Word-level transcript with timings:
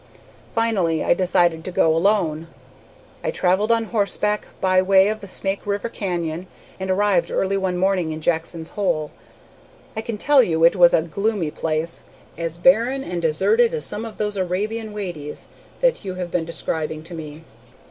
Finally 0.49 1.03
I 1.03 1.13
decided 1.13 1.63
to 1.63 1.71
go 1.71 1.95
alone. 1.95 2.47
I 3.23 3.29
travelled 3.29 3.71
on 3.71 3.83
horseback 3.83 4.47
by 4.59 4.81
way 4.81 5.09
of 5.09 5.19
the 5.21 5.27
Snake 5.27 5.63
River 5.63 5.89
canyon, 5.89 6.47
and 6.79 6.89
arrived 6.89 7.29
early 7.29 7.55
one 7.55 7.77
morning 7.77 8.11
in 8.11 8.19
Jackson's 8.19 8.69
Hole. 8.69 9.11
I 9.95 10.01
can 10.01 10.17
tell 10.17 10.41
you 10.41 10.63
it 10.63 10.75
was 10.75 10.95
a 10.95 11.03
gloomy 11.03 11.51
place, 11.51 12.01
as 12.35 12.57
barren 12.57 13.03
and 13.03 13.21
deserted 13.21 13.75
as 13.75 13.85
some 13.85 14.03
of 14.03 14.17
those 14.17 14.37
Arabian 14.37 14.91
wadies 14.91 15.49
that 15.81 16.03
you 16.03 16.15
have 16.15 16.31
been 16.31 16.45
describing 16.45 17.03
to 17.03 17.13
me. 17.13 17.43